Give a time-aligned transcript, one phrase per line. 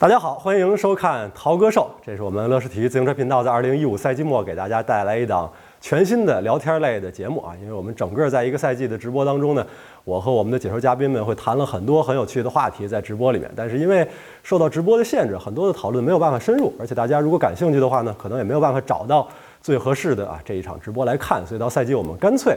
[0.00, 7.52] 大家好，欢迎收看《淘哥秀》，这是我们乐视体育自行车频道在二零一五赛季末给大家带来一档全新的聊天类的节目啊。
[7.60, 9.66] 因为我们整个在一个赛季的直播当中呢，
[10.04, 14.08] 我和我们的解说嘉宾们会谈了很多很有趣的话题在直播里面，但是因为
[14.42, 19.28] 受到直播的限制，很多的讨论没有办法深入，而且大家如果感兴趣的话呢，可能也没有办法找到
[19.60, 22.56] 最合适的啊这一场直播来看，所以到赛季我们干脆。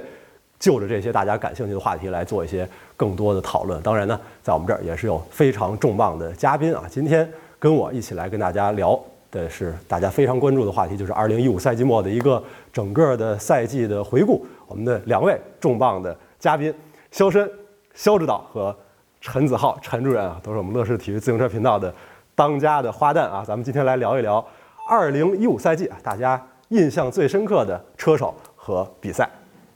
[0.63, 3.81] 就着这些大家感兴趣的话题来做一些更多的讨论。
[3.81, 6.85] 当然呢，在我们这儿也是有非常重磅的嘉宾啊。
[6.90, 8.98] 今天跟我一起来跟大家聊
[9.30, 14.45] 的是大家非常关注的话题，就是2015赛季末的一个整个的赛季的回顾。
[14.66, 16.73] 我们的两位重磅的嘉宾，
[17.12, 17.52] 肖申、
[17.93, 18.73] 肖指导和
[19.20, 21.93] 陈子浩陈主任啊，都是我们乐视体育自行车频道的
[22.35, 23.43] 当家的花旦啊。
[23.45, 24.41] 咱们今天来聊一聊
[24.90, 29.30] 2015赛季啊，大家印象最深刻的车手和比赛。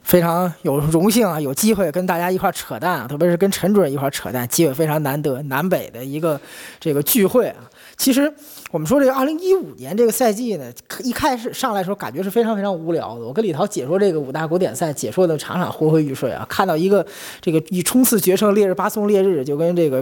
[0.07, 6.39] 非常有荣幸啊，有机会跟大家一块扯淡啊，特别是跟陈主任一块扯淡，机会非常难得，南北的一个
[6.79, 7.69] 这个聚会啊。
[7.97, 8.33] 其实
[8.71, 10.71] 我们说这个二零一五年这个赛季呢，
[11.03, 13.25] 一开始上来时候感觉是非常非常无聊的。
[13.25, 17.05] 我跟李涛解说这个五大古典赛，解说的场场昏昏欲睡啊，看到一个
[17.41, 20.01] 这个以冲刺决胜烈日巴松烈日，就跟这个。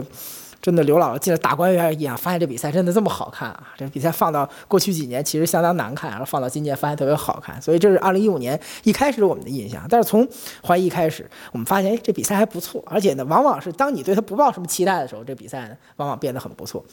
[0.66, 3.72] 真的，刘姥姥进了大观园一样，发现这比赛真的这么好看啊！
[3.78, 9.86] 这比赛放到过去几年其实相当难看，然后放到今年发现特别好看，所以这是二零一五年一开始我们的印象。
[9.88, 10.26] 但是从
[10.66, 16.84] 怀疑开始，我们发现，哎，这比赛还不错，而且呢，往往是当你对他不抱什么期待的时候，这比赛呢，往往变得很不错。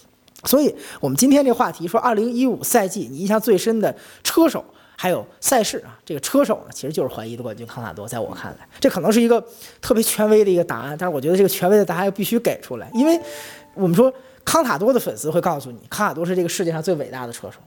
[0.44, 4.64] 所以，我们今天这话题说，二零一五赛季你印象最深的车手。
[4.96, 8.08] 还有赛事啊，这个车手呢，其实就是怀疑的冠军康塔多。
[8.08, 9.44] 在我看来，这可能是一个
[9.82, 13.20] 特别权威的一个答案，但是我觉得这个权威的答案必须给出来，因为
[13.74, 14.14] 我们说
[14.46, 17.58] 康塔多的粉丝会告诉你，康塔多是这个世界上最伟大的车手。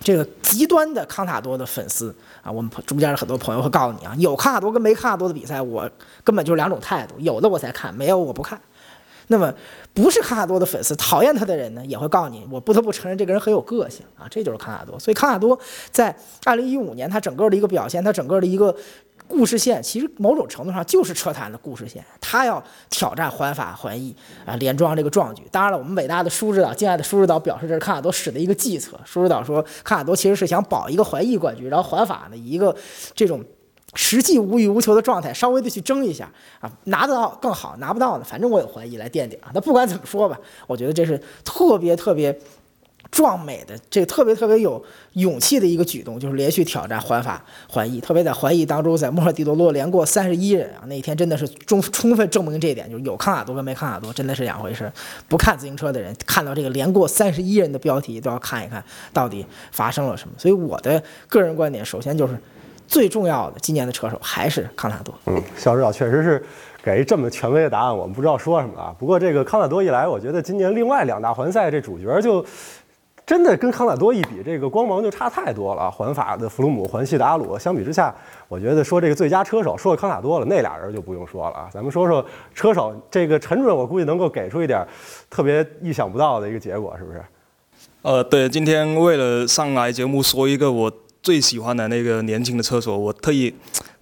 [0.00, 5.90] 这个极端的康塔多的粉丝啊，我们中间的很多朋友会告诉你啊，有康塔多跟没康塔多的比赛，我
[6.22, 8.60] 根本就是两种态度，有的我才看，没有我不看。
[9.26, 9.52] 那么，
[9.92, 14.98] 不是康塔多的粉丝，讨厌他的人呢，也会告诉你，我不得不承认这个人很有个性啊，这就是康塔多。
[14.98, 15.58] 所以康塔多
[15.90, 18.74] 在二零一五年他整个的一个表现，他整个的一个
[19.28, 22.04] 故事线，其实某种程度上就是车坛的故事线。
[22.20, 24.14] 他要挑战环法环意
[24.46, 25.42] 啊，连庄这个壮举。
[25.52, 28.98] 当然了，我们伟大的舒指导，敬爱的舒指导表示，这是康塔多使的一个计策。
[29.04, 32.74] 舒指导说，康塔多其实是想保一个环意冠军，然后环法呢以一个
[33.14, 33.44] 这种。
[33.94, 39.50] 实际无欲无求的状态，稍微的去争一下啊，拿得到更好，拿不到呢，反正我有怀疑来垫底啊。
[39.54, 42.38] 那不管怎么说吧，我觉得这是特别特别
[43.10, 44.82] 壮美的，这个特别特别有
[45.14, 54.92] 勇气的一个举动，就是连续挑战环法环意，特别在环意当中，在莫尔蒂多洛连过三十一人啊，那一天真的是充充分证明这一点，就是有康塔多跟没康塔多真的是两回事。
[55.28, 60.34] 不看自行车的人看到这个连过三十一人的标题，都要看一看到底发生了什么。
[60.38, 62.38] 所以我的个人观点，首先就是。
[62.90, 65.14] 最重要的，今年的车手还是康塔多。
[65.26, 66.42] 嗯，肖指导确实是
[66.82, 68.96] 给这么权威的答案，我们不知道说什么啊。
[68.98, 72.42] 不过这个康塔多一来，我觉得今年另外两大环赛这主角就
[73.28, 75.90] 真的跟康塔多一比，这个光芒就差太多了。
[75.90, 78.14] 环法的弗鲁姆，环系的阿鲁，相比之下，
[78.48, 81.68] 我觉得说这个最佳车手，说康塔多了，那俩人就不用说了啊。
[81.70, 82.24] 咱们说说
[82.54, 84.82] 车手，这个陈主任，我估计能够给出一点
[85.28, 87.22] 特别意想不到的一个结果，是不是？
[88.00, 90.92] 呃，对，今天为了上来节目说一个我。
[91.20, 93.52] 最喜欢的那个年轻的车手，我特意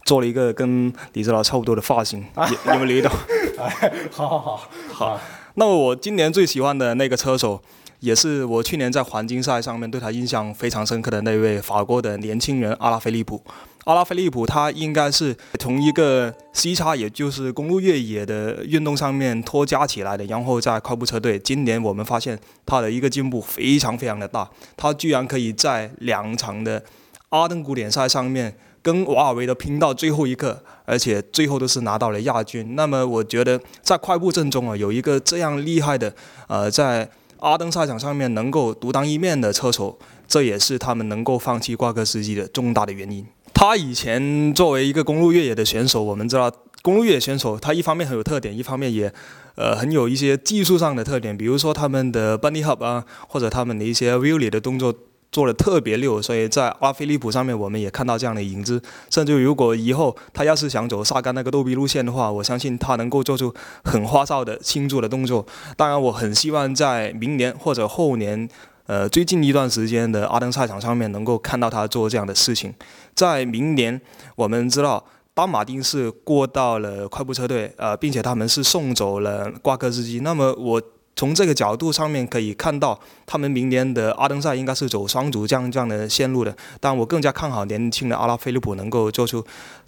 [0.05, 3.11] 做了一个跟李指导差不多的发型，有没有留意到？
[4.13, 4.61] 好好好
[4.93, 5.21] 好。
[5.55, 7.61] 那么我今年最喜欢的那个车手，
[8.01, 13.43] 也是我去年在黄金赛上面对他印象非常深刻的那位法国的年轻人阿拉菲利普。
[13.85, 21.39] 阿拉菲利普他应该是从一个 C 叉，也就是公路越野的运动上面脱加起来的，然后在快步车队。
[21.39, 26.83] 今年我们发现他的一个进步非常非常的大，他居然可以在两场的
[27.29, 32.75] 阿登古典赛上面跟瓦尔维德拼到最后一刻，而且最后都是拿到了亚军。
[32.75, 36.13] 那么我觉得在快步阵中啊，有一个这样厉害的，
[36.49, 37.09] 呃，在
[37.39, 43.27] 阿登赛场上面能够独当一面的车手，这也是他们能够放弃挂科司机的重大的原因。
[43.53, 46.53] 他以前作为一个公路越野的选手，我们知道
[46.83, 49.13] 公路越野选手他一方面很有特点，一方面也，
[49.55, 54.95] 呃，很有一些技术上的特点，比如说他们的 bunny hop 啊，或者他们的一些 wheelie 的动作
[55.37, 58.81] 做的特别溜，所以在阿菲利普上面我们也看到这样的影子。
[59.11, 63.55] 甚至如果以后他要是想走萨甘那个逗逼路线的话，我相信他能够做出
[63.85, 65.45] 很花哨的庆祝的动作。
[65.77, 68.49] 当然，我很希望在明年或者后年。
[68.87, 72.73] 呃，最近一段时间的阿登赛场上面，能够看到他做这样的事情。
[73.15, 74.01] 在明年，
[74.37, 75.05] 我们知道
[75.35, 80.21] 丹马丁是过到了快步车队，呃，并且他们是送走了挂科司机。
[80.21, 80.81] 那么，我
[81.17, 86.55] 从这个角度上面可以看到，他们明年的阿登赛应该是走双主将这样的线路的。
[86.79, 89.43] 但我更加看好年轻的阿拉菲利普能够做出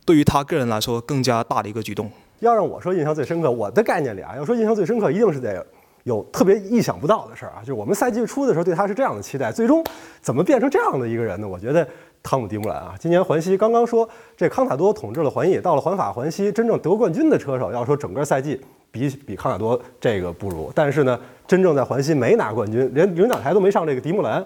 [0.04, 2.10] 对于他个人来说更加大的一个举动。
[2.40, 5.64] 要让我说印象最深刻，我的概念里啊，要说印象最深刻，一定是得。
[6.04, 9.84] 有特别意想不到的事儿啊，就是我们赛季初的时候对他是这样的期待，最终
[10.22, 11.46] 怎么变成这样的一个人呢？
[11.46, 11.86] 我觉得
[12.22, 18.58] 汤姆·迪穆兰啊，今年环西刚刚说这康塔多统治了环意，到了环法环西，真正得冠军的车手，要说整个赛季
[18.90, 24.44] 比比康塔多这个不如，但是呢，真正在环西没拿冠军，连领奖台都没上这个迪木兰，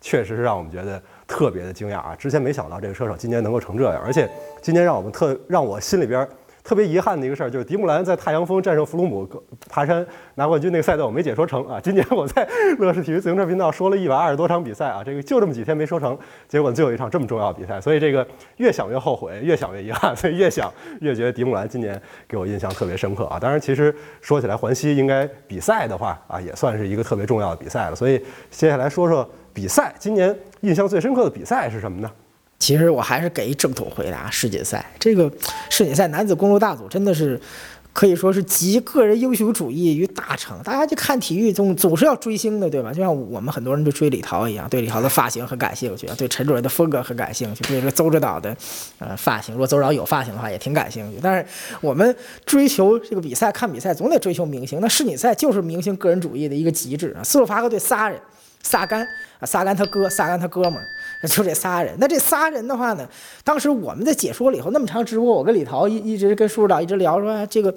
[0.00, 2.14] 确实是让我们觉得特别的惊讶啊！
[2.16, 4.28] 之前没想到这个车手今年能够成这样，而且
[4.60, 6.28] 今年让我们特让我心里边。
[6.64, 9.28] 特别遗憾的一个事儿，就是迪穆兰在太阳峰战胜弗鲁姆
[9.68, 10.04] 爬山
[10.36, 11.78] 拿冠军那个赛道我没解说成啊。
[11.78, 16.18] 今年我在乐视体育自行车频道说了一百二十多场比赛啊，这个就这么几天没说成，
[16.48, 18.26] 结果最后一场这么重要的比赛，所以这个
[18.56, 20.72] 越想越后悔，越想越遗憾，所以越想
[21.02, 23.38] 越觉得迪穆兰今年给我印象特别深刻啊。
[23.38, 27.94] 当然，其实说起来环西应该比赛的话啊，也算是一个特别重要的比赛了。
[27.94, 28.18] 所以
[28.50, 32.10] 接下来说说比赛，今年印象最深刻的比赛是什么呢？
[32.64, 34.30] 其实我还是给一正统回答。
[34.30, 35.30] 世锦赛这个
[35.68, 37.38] 世锦赛男子公路大组真的是
[37.92, 40.58] 可以说是集个人英雄主义于大成。
[40.62, 42.90] 大家去看体育总总是要追星的，对吧？
[42.90, 48.56] 就像我们很多人都追李涛一样，对李涛的发型很感兴趣，对陈主任的风格很感兴趣，对这个邹指导的
[48.98, 51.18] 呃发型，如果邹指导有发型的话也挺感兴趣。
[51.22, 51.46] 但是
[51.82, 52.16] 我们
[52.46, 57.22] 追求这个比赛看比赛总得追求明星，那世锦赛就是明星个人主义的一个极致啊。
[57.22, 58.18] 斯洛伐克队仨人。
[58.64, 59.06] 萨甘
[59.38, 61.94] 啊，萨甘他哥，萨甘他哥们儿，就这仨人。
[62.00, 63.06] 那这仨人的话呢，
[63.44, 67.72] 当时我们在解说了以后，那么长直播，我跟李涛一一直跟舒指导一直聊，说这个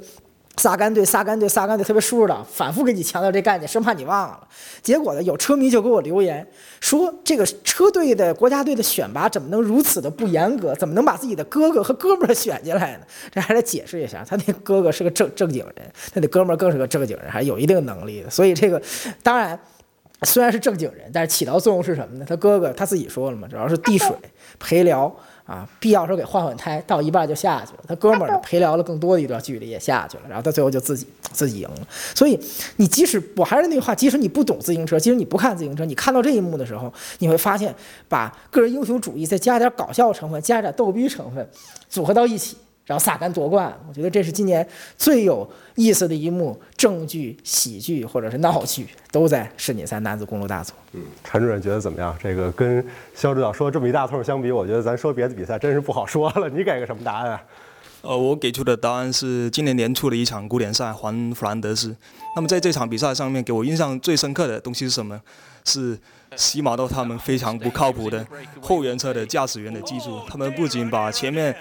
[0.55, 4.47] 萨甘队，萨甘队，萨甘队，特别舒指导反复给你强调这概念，生怕你忘了。
[4.81, 6.47] 结果呢，有车迷就给我留言
[6.79, 10.73] 说，这个车队的国家队的选拔怎么能如此的不严格？
[10.75, 12.99] 怎么能把自己的哥哥和哥们儿选进来呢？
[13.29, 18.29] 这还得解释一下，他那哥哥是个正正经人，他那哥们儿更是个正经人，还有一定能力的。
[18.29, 18.81] 所以这个
[19.21, 19.59] 当然。
[20.23, 22.25] 虽然是正经人，但是起到作用是什么呢？
[22.27, 24.09] 他哥哥他自己说了嘛，主要是递水、
[24.59, 25.15] 陪聊
[25.45, 27.83] 啊，必要时候给换换胎，到一半就下去了。
[27.87, 31.87] 他哥们儿陪聊了更多的一段距离也下去了，然后他最后就自己自己赢了。
[32.15, 32.39] 所以
[32.77, 37.73] 你即使我还是那句话，即使你不懂自行车，即使你不看自行车，你看到这一幕的时候，你会发现
[38.09, 41.47] 把个人英雄主义再加点搞笑成分，加点逗逼成分，
[41.87, 42.57] 组合到一起。
[42.87, 44.67] 然后萨甘夺冠，我觉得这是今年
[44.97, 50.73] 最有意思的一幕，正剧、喜剧或者是闹剧都在世锦赛男子公路大组。
[50.93, 52.17] 嗯，陈主任觉得怎么样？
[52.23, 56.49] 这个跟肖指导说这么一大通相比，我觉得咱说别的比赛真是不好说了。
[56.49, 57.43] 你给个什么答案啊？
[58.03, 61.93] 呃，我给出的答案是今年年初的一场古典赛环弗兰德斯。
[62.37, 65.19] 那么在这场比赛上面，给我印象最深刻的东西是什么？
[65.65, 65.99] 是
[66.37, 68.25] 西马道他们非常不靠谱的
[68.61, 70.21] 后援车的驾驶员的技术。
[70.29, 71.53] 他们不仅把前面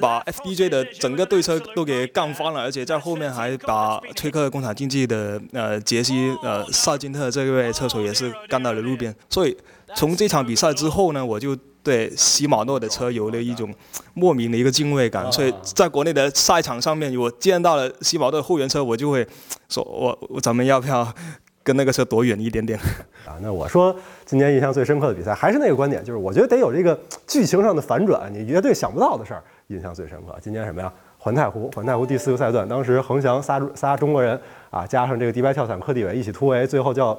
[0.00, 9.14] 把 FDJ 的整个队车都给干翻了，而且在后面还把崔克工厂竞技的呃杰西呃萨金特这位车手也是干到了路边。
[9.28, 9.56] 所以
[9.96, 13.74] 从这场比赛之后呢，我就对禧玛诺的车有了一种
[14.14, 15.30] 莫名的一个敬畏感。
[15.32, 19.26] 所以在国内的赛场上面，我见到了禧玛诺的后援车，我就会
[19.68, 21.10] 说我我咱们要不要
[21.62, 22.78] 跟那个车躲远一点点？
[23.26, 23.94] 啊，那我说
[24.26, 29.42] 今年印象最深刻的比赛还是那个观点，就是我觉得得有这个剧情上的反转，你绝对想不到的事儿。
[29.68, 30.92] 印象最深刻，今年什么呀？
[31.18, 34.38] 环太湖，环太湖第四个赛段，当时横翔仨仨中国人
[34.70, 37.18] 啊，加上这个迪拜跳伞柯地伟一起突围，最后叫。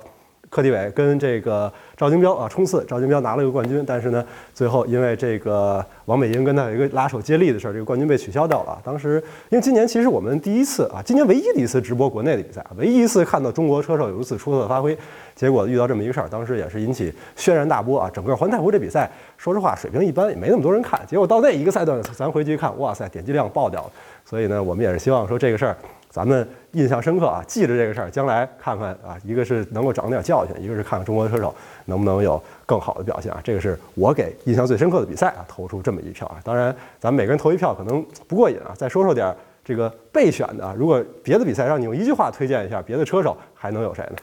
[0.49, 8.79] 柯迪伟跟这个赵金彪啊冲刺，赵金彪拿了一个冠军，但是呢，最后因为这个王美英跟他有一个拉手接力的事儿，这个冠军被取消掉了。
[8.83, 14.97] 当时因为今年其实我们第一次啊，今年唯一的一次直播国内的比赛，唯一一次看到中国车手有如此出色的发挥，
[15.35, 18.09] 结果遇到这么一个事儿，当时也是引起轩然大波啊。
[18.11, 20.99] 整个环太湖这比赛，说实话水平一般，也没那么多人看。
[21.05, 23.91] 结果到那一个赛段，咱回去一看，哇塞，点击量爆掉了。
[24.25, 25.77] 所以呢，我们也是希望说这个事儿。
[26.09, 31.53] 咱们印象深刻啊，记着这个事儿，将来看看啊，一个是能够长点教训，一个是看看中国车手
[31.85, 33.39] 能不能有更好的表现啊。
[33.43, 36.37] 这个是我给印象最深刻的比赛啊，投出这么一票啊。
[36.43, 40.75] 当然，咱们每个人投一票可能不过瘾啊，再说说点这个备选的啊。
[40.75, 44.17] 如果别的比赛让你用一句话推荐一下别的车手，还能有谁呢？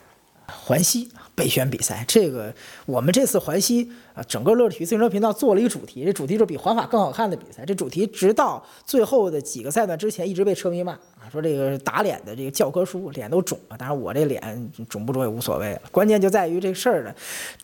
[0.47, 2.55] 环西备选比赛，这个
[2.87, 7.65] 我们这次环西啊，整个乐体育自行车频道做了一个主题，这主题就是比环法更好看的比赛。
[7.65, 13.77] 这主题直到最后的几个赛段之前，一直被车迷骂啊，说这个打脸的这个教科书，脸都肿了。
[13.77, 17.15] 当然我这脸肿不肿也无所谓了，关键就在于这事儿呢，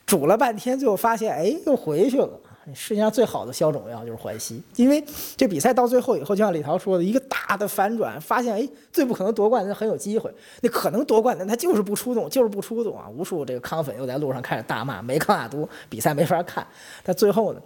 [0.05, 2.29] 煮了半天，最后发现哎，又回去了。
[2.75, 5.03] 世界上最好的消肿药就是环西，因为
[5.37, 13.09] 这比赛到最后以后，就像李涛说的，一个大的反转，发现哎，最不可能夺冠的很有机会，那可能夺冠的他就是不出动，就是不出动啊！
[13.09, 16.67] 无数这个康粉又在路上开始大骂，没康亚都比赛没法看。
[17.03, 17.61] 但最后呢，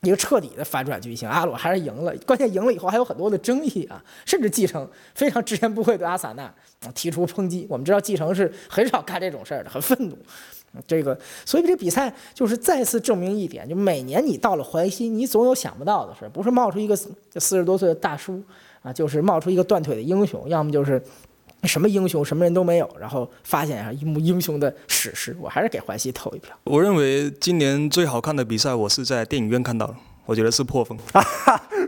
[0.00, 2.14] 一个彻底的反转剧情，阿鲁还是赢了。
[2.26, 6.52] 关键赢了以后还有很多的争议啊，甚至继承非常直言不讳对阿萨纳
[6.94, 7.66] 提出抨击。
[7.68, 10.16] 我们知道继承是很少干这种事儿的，很愤怒。
[10.86, 18.40] 这个，所以这比赛就是再次证明一点，就每年你到了淮西，你总有想不到的事，不是冒出一个四十多岁的大叔
[18.82, 21.02] 啊，就是冒出一个断腿的英雄，要么就是
[21.64, 26.56] 什么英雄，什么人都没有，然后发现啊一幕英雄的史诗，我还是给淮西投一票。
[26.64, 29.96] 我认为今年最好看的比赛，我是在电影院看到的，
[30.26, 30.96] 我觉得是破风。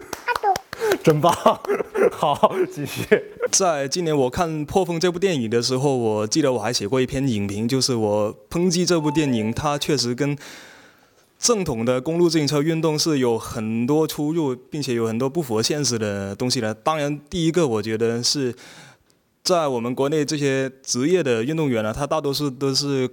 [1.02, 1.32] 真棒，
[2.12, 3.04] 好，继续。
[3.50, 10.36] 在今年我看《破风》这部电影的时候，我记得我还写过一篇影评，就是我抨击这部电影，它确实跟
[11.38, 16.74] 正统的公路自行车运动是有很多出入，并且有很多不符合现实的东西的。
[16.74, 18.54] 当然，第一个我觉得是
[19.42, 23.08] 在我们国内这些职业的运动员呢，他大多数都是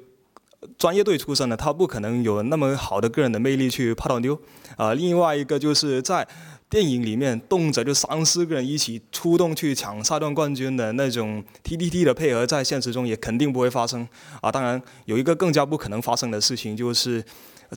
[0.78, 4.38] 专业队出身的，他不可能有那么好的个人的魅力去泡到妞。
[4.76, 6.28] 啊，另外一个就是在
[6.70, 14.06] 电影里面动辄就三四个人一起出动去抢赛段冠军的那种 TTT 的配合，在现实中也肯定不会发生
[14.42, 14.52] 啊。
[14.52, 17.24] 当然，有一个更加不可能发生的事情，就是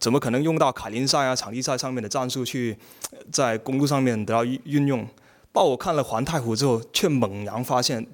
[0.00, 2.76] 怎么可能用到卡林赛啊、场地赛上面的战术去
[3.30, 5.06] 在公路上面得到运运用？
[5.52, 8.04] 到我看了《环太湖》之后，却猛然发现，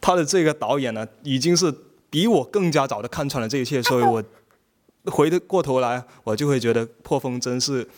[0.00, 1.72] 他的这个导演呢，已经是
[2.10, 4.24] 比我更加早的看穿了这一切，所以我
[5.12, 7.88] 回过头来，我就会觉得《破风》真是。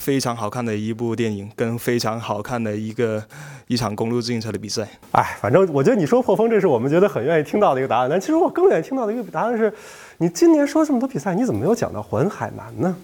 [0.00, 3.22] 非常好看的一部电影，跟非常好看的一个
[3.68, 4.88] 一场公路自行车的比赛。
[5.12, 8.08] 哎，反正我觉得你说破风，这是我们觉得很愿意听到的一个答案。
[8.08, 9.70] 但其实我更愿意听到的一个答案是，
[10.16, 12.96] 你今年说这么多比赛，你怎么没有讲到环海南呢？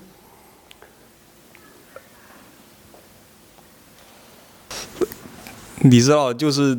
[5.80, 6.78] 你知道，就是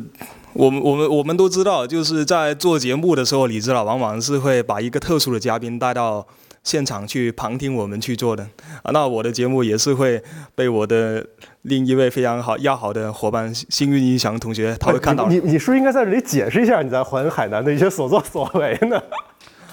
[0.52, 6.26] 我们我们我们都知道，就是在做节目的时候，李指导往往是会把一个特殊的嘉宾带到。
[6.68, 8.46] 现场去旁听我们去做的
[8.82, 10.22] 啊，那我的节目也是会
[10.54, 11.26] 被我的
[11.62, 15.26] 另一位非常好要好的伙伴幸运音响同学他会看到。
[15.28, 19.02] 你你是不是应该在这里解释一下你在环海南的一些所作所为呢？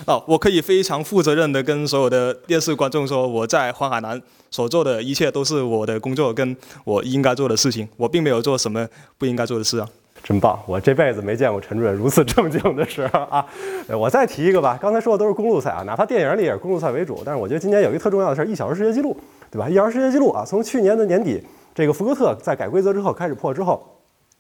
[0.06, 8.88] 哦， 我可以非常负责任的跟所有的电视观众说，我在环海南所做的一切都是我的工作，跟我应该做的事情，我并没有做什么
[9.18, 9.90] 不应该做的事啊。
[10.26, 10.58] 真棒！
[10.66, 13.46] 我这辈子没见过陈主任如此正经的时候啊！
[13.90, 17.22] 我再提一个吧，刚才说的都是公路赛啊，哪怕电影里也是公路赛为主。
[17.24, 19.16] 但是我觉得今年有一个特重要的事儿，一小时世界纪录，
[19.52, 19.70] 对吧？
[19.70, 21.40] 一小时世界纪录啊，从去年的年底，
[21.76, 23.86] 这个福格特在改规则之后开始破之后，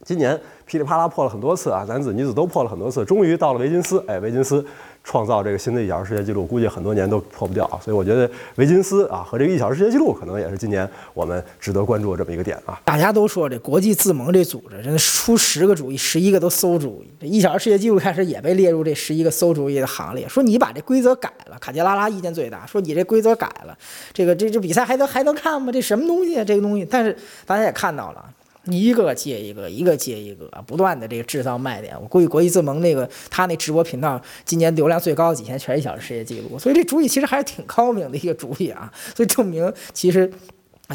[0.03, 4.65] 今年噼里啪啦破了很多次啊，男子、女子都破了很多次，终于到了维金斯，哎，维金斯。
[5.07, 7.77] 创造这个新的一小时世界纪录，估计很多年都破不掉啊！
[7.79, 12.81] 所以我觉得维金斯啊和这个一小时世界纪录，可能也是今年我们值得关注的这么一个点啊。
[12.83, 17.11] 大家都说这国际自盟这组织，真的出十个主意，十一个都馊主意。
[17.21, 20.27] 这一小时世界纪录开始也被列入这十一个馊主意的行列。
[20.27, 23.77] 说你把这规则改了，卡杰拉拉意见最大，说你这规则改了，
[24.11, 25.71] 这个这这比赛还能还能看吗？
[25.71, 26.43] 这什么东西啊？
[26.43, 28.25] 这个东西，但是大家也看到了。
[28.65, 31.95] 一个接一个，一个接一个，不断的这个制造卖点。
[32.01, 38.91] 我估计国际自盟那个他那直播频道今年流量最高的几天全是一小时世界纪录，所以这主意其实还是挺高明的一个主意啊。
[39.15, 40.31] 所以证明其实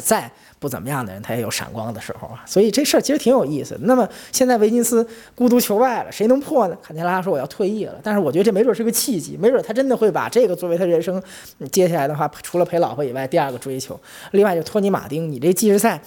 [0.03, 2.45] 再不怎么样的人他也有闪光的时候啊。
[2.47, 3.81] 所以这事儿其实挺有意思的。
[3.85, 6.77] 那么现在维金斯孤独求败了，谁能破呢？
[6.83, 11.23] 坎切拉说我要退役了，但是我觉得这没准是个契机，没准他真的会把这个作为他人生
[11.71, 13.99] 接下来的话，除了陪老婆以外第二个追求。
[14.33, 16.01] 另外就托尼马丁，你这计时赛。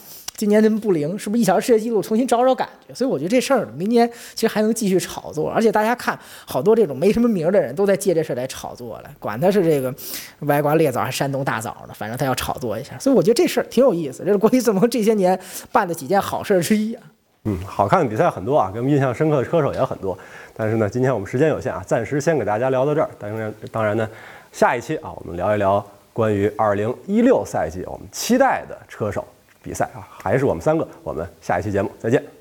[0.44, 2.94] 今年这么不灵，是不是一小时世界纪录重新找找感觉？
[2.94, 9.96] 所以我觉得这事儿明年其实还能继续炒作，而且大家看好多这种没什么名的人都在借这事儿来炒作了，管他是这个
[10.42, 13.00] 歪瓜裂枣还是山东大枣呢，反正他要炒作一下。
[13.00, 15.40] 所以我觉得这事儿挺有意思，这是国际自盟这些年
[15.72, 17.04] 办的几件好事儿之一啊。
[17.46, 20.18] 嗯，好看的比赛很多啊，给我们印象深刻的车手也很多。
[20.54, 23.10] 但是呢，今天我们时间有限啊，暂时先给大家聊到这儿。
[23.18, 24.10] 当然，当然呢，
[24.52, 29.26] 下一期啊，我们聊一聊关于2016赛季我们期待的车手。
[29.64, 30.88] 比赛啊，还是我们三个。
[31.02, 32.33] 我们下一期节目再见。